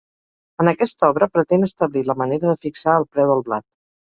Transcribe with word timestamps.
En 0.63 0.69
aquesta 0.71 1.09
obra 1.13 1.27
pretén 1.35 1.67
establir 1.67 2.05
la 2.09 2.17
manera 2.25 2.51
de 2.53 2.59
fixar 2.67 2.99
el 3.03 3.09
preu 3.15 3.31
del 3.35 3.49
blat. 3.51 3.69